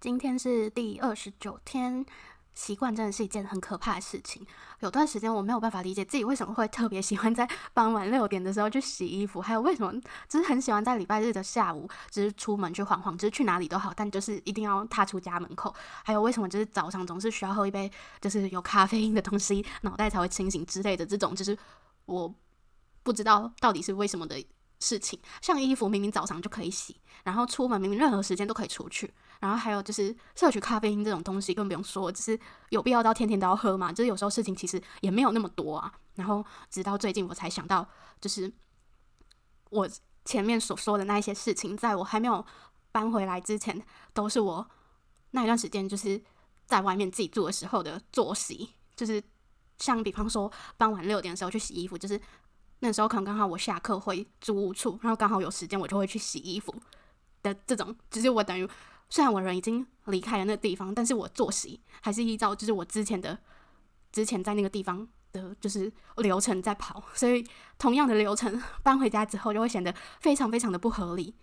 [0.00, 2.06] 今天是第二十九天，
[2.54, 4.46] 习惯真的是一件很可怕的事情。
[4.78, 9.92] 有段时间我没有办法理解自己为什么会特别喜欢在 傍晚六点的时候去洗衣服，还有为什么
[10.28, 15.74] 就是很喜欢在礼拜日的下午，就是出门去晃晃，就是去哪里都好，但就是一定要踏出家门口。
[16.04, 17.90] 还有为什么就是早上总是需要喝一杯
[18.20, 21.58] 就是有咖啡因的东西，脑袋才会清醒之类的这种，就是
[22.04, 22.32] 我
[23.02, 24.40] 不知道到底是为什么的。
[24.80, 32.38] 事情，像衣服明明早上就可以洗，然后出门明明任何时间都可以出去，然后还有就是摄取咖啡因这种东西更不用说，就是
[32.70, 33.92] 有必要到天天都要喝嘛？
[33.92, 35.92] 就是有时候事情其实也没有那么多啊。
[36.14, 37.88] 然后直到最近我才想到，
[38.20, 38.52] 就是
[39.70, 39.88] 我
[40.24, 42.44] 前面所说的那一些事情，在我还没有
[42.92, 44.68] 搬回来之前，都是我
[45.32, 46.22] 那一段时间就是
[46.66, 49.22] 在外面自己住的时候的作息，就是
[49.78, 52.20] 像比方说傍晚六点的时候去洗衣服，就是。
[52.80, 56.74] 那时候可能刚好我下课回租屋处，然后刚好有时间，我就会去洗衣服
[57.42, 57.94] 的这种。
[58.10, 58.68] 就是我等于
[59.08, 63.36] 虽然我人已经离开了那个地方，但是我作息还是依照就是我之前的
[64.12, 67.44] 之前在那个地方的就是流程在跑，所以
[67.78, 71.34] 同样的流程 搬回家之后就会显得非常非常的不合理。